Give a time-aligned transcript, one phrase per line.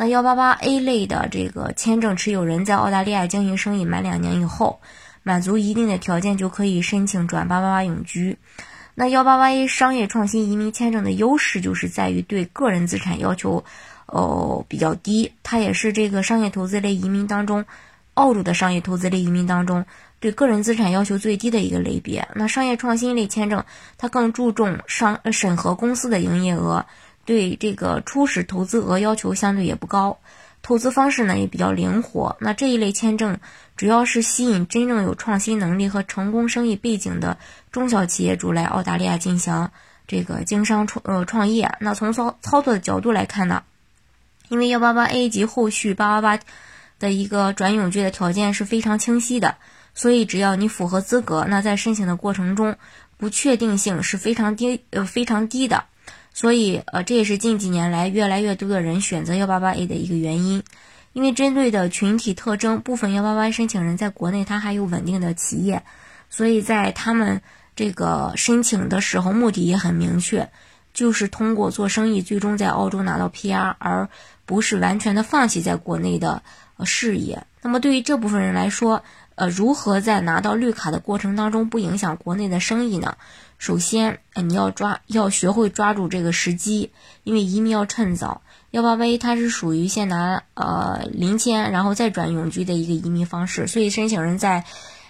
[0.00, 4.78] 那幺八八 A 类的这个签证持有人在澳大利亚经营生意满两年以后，
[5.24, 8.38] 满足一定的条件就可以申请转八八八永居。
[8.94, 13.64] 那幺八八 A 商业创新移民签证的优势就是在于对个人资产要求，
[14.06, 15.32] 哦比较低。
[15.42, 17.64] 它也是这个商业投资类移民当中，
[18.14, 19.84] 澳洲的商业投资类移民当中
[20.20, 22.28] 对个人资产要求最低的一个类别。
[22.36, 23.64] 那商业创新类签证，
[23.96, 26.86] 它更注重商审核公司的营业额。
[27.28, 30.18] 对这个初始投资额要求相对也不高，
[30.62, 32.38] 投资方式呢也比较灵活。
[32.40, 33.38] 那这一类签证
[33.76, 37.36] 主要是吸引真正有创新能力和成功生意背景的
[37.70, 39.68] 中小企业主来澳大利亚进行
[40.06, 41.70] 这个经商创呃创业。
[41.80, 43.62] 那从操操作的角度来看呢，
[44.48, 46.42] 因为幺八八 A 级后续八八八
[46.98, 49.56] 的一个转永居的条件是非常清晰的，
[49.94, 52.74] 所以只要你符合资格，那在申请的过程中
[53.18, 55.84] 不确定性是非常低呃非常低的。
[56.38, 60.62] 所以，呃，这也是近几年来越来越多的人选择幺八八 A 的一个原因，
[61.12, 65.82] 因为针对的群体特征，部分幺八八申请人在国内他还有稳定的企业，
[66.30, 67.42] 所以在他们
[67.74, 70.48] 这个申请的时候，目的也很明确，
[70.94, 74.08] 就是通过做生意，最终在澳洲拿到 PR，而
[74.46, 76.44] 不是完全的放弃在国内的
[76.84, 77.48] 事业。
[77.62, 79.02] 那么对于这部分人来说，
[79.38, 83.16] 呃，如何在拿到绿卡的过程当中不影响国内的生意呢？
[83.56, 86.90] 首先，你要抓，要学会抓住这个时机，
[87.22, 88.42] 因为移民要趁早。
[88.72, 94.64] 幺八八它是属于先拿呃临签，然后再转永居的一个移民方式，所以申请人在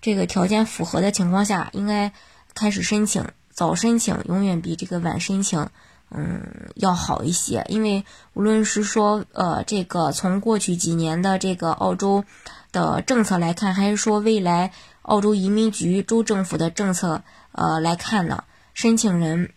[0.00, 2.12] 这个条件符合的情况下，应该
[2.54, 3.26] 开始申请。
[3.50, 5.68] 早申请永远比这个晚申请，
[6.10, 7.66] 嗯，要好一些。
[7.68, 8.04] 因为
[8.34, 12.24] 无论是说呃这个从过去几年的这个澳洲
[12.72, 14.72] 的政策来看，还是说未来
[15.02, 17.22] 澳洲移民局州政府的政策。
[17.54, 19.52] 呃，来看呢，申请人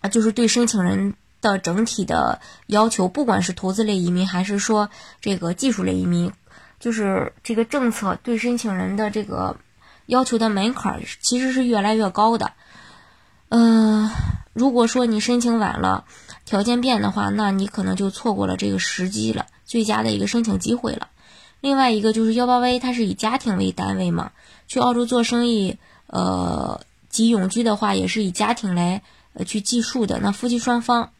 [0.00, 4.88] 啊，就是对申请人的整体的要求，不管是投资类移民还是说
[5.20, 6.32] 这个技术类移民，
[6.80, 9.54] 就是这个政策对申请人的这个
[10.06, 12.52] 要求的门槛其实是越来越高的。
[13.50, 14.08] 嗯，
[14.54, 16.06] 如果说你申请晚了，
[16.46, 21.08] 条件变的话，那你可能就错过了这个时机了，最佳的一个申请机会了。
[21.60, 24.32] 另外一个就是幺八 A，它是以家庭为单位嘛，
[24.66, 25.76] 去澳洲做生意，
[26.06, 26.80] 呃。
[27.10, 29.02] 及永居的话，也是以家庭来
[29.32, 30.20] 呃去计数的。
[30.20, 31.10] 那夫妻双方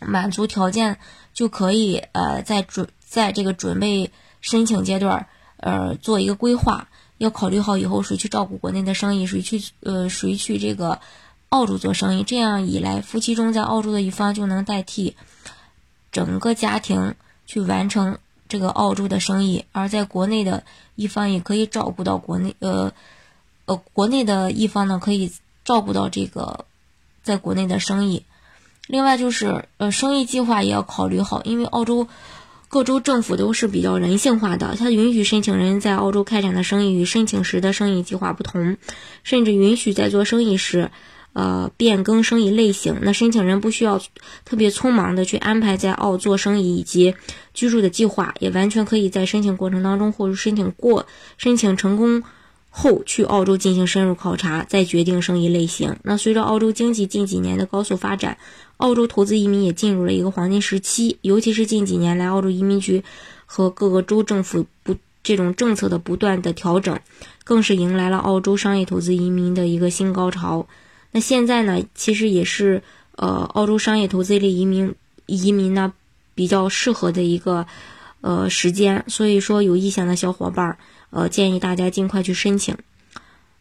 [0.00, 0.98] 满足条件
[1.32, 4.10] 就可以呃在准在这个准备
[4.40, 11.00] 申请阶段呃做一个规划，要考虑好以后谁去照顾国内的生意，谁去呃谁去这个
[11.48, 12.24] 澳洲做生意。
[12.24, 15.16] 这样一来，夫妻中在澳洲的一方就能代替
[16.10, 17.14] 整个家庭
[17.46, 20.64] 去完成这个澳洲的生意，而在国内的
[20.94, 22.92] 一方也可以照顾到国内呃。
[23.70, 25.30] 呃，国内的一方呢，可以
[25.62, 26.64] 照顾到这个
[27.22, 28.22] 在国内的生意。
[28.86, 32.08] 另外就是，呃，生意计划也要考虑好，因为澳洲
[32.68, 38.78] 各州政府都是比较人性化的，它允许申请人在澳洲开展的生意与申请时的生意计划不同，
[39.22, 40.90] 甚至允许在做生意时，
[41.32, 42.98] 呃，变更生意类型。
[43.02, 44.00] 那申请人不需要
[44.44, 47.14] 特别匆忙的去安排在澳做生意以及
[47.54, 51.06] 居住的计划，也完全可以在申请过程当中或者申请过
[51.36, 52.22] 申请成功。
[52.70, 55.96] 后去澳洲进行深入考察，再决定生意类型。
[56.02, 58.36] 那随着澳洲经济近几年的高速发展，
[58.76, 61.18] 澳洲投资移民也进入了一个黄金时期。
[61.22, 63.02] 尤其是近几年来，澳洲移民局
[63.46, 64.94] 和各个州政府不
[65.24, 67.00] 这种政策的不断的调整，
[67.42, 70.66] 更是迎来了澳洲商业投资移民的一个新高潮。
[71.10, 72.82] 那现在呢，其实也是
[73.16, 74.94] 呃澳洲商业投资类移民
[75.26, 75.92] 移民呢
[76.34, 77.66] 比较适合的一个
[78.20, 79.04] 呃时间。
[79.08, 80.78] 所以说，有意向的小伙伴儿。
[81.10, 82.76] 呃，建议大家尽快去申请。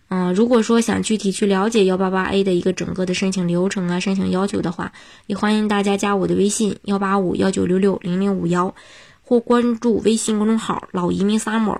[0.09, 4.91] 嗯，如果说想具体去了解幺八八 A 的一个整个的申请流程啊、申请要求的话，
[5.27, 8.75] 也欢迎大家加我的微信幺八五幺九六六零零五幺，
[9.23, 11.79] 或关注微信公众号“老移民 summer”，